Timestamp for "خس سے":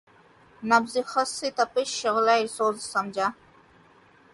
1.11-1.47